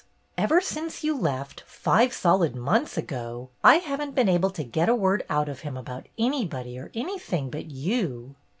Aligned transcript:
"Ever 0.35 0.61
since 0.61 1.03
you 1.03 1.15
left, 1.15 1.61
five 1.67 2.11
solid 2.11 2.55
months 2.55 2.97
ago, 2.97 3.51
I 3.63 3.75
have 3.75 4.01
n't 4.01 4.15
been 4.15 4.27
able 4.29 4.49
to 4.49 4.63
get 4.63 4.89
a 4.89 4.95
word 4.95 5.23
out 5.29 5.47
of 5.47 5.59
him 5.59 5.77
about 5.77 6.07
anybody 6.17 6.79
or 6.79 6.89
anything 6.95 7.51
but 7.51 7.69
you." 7.69 8.33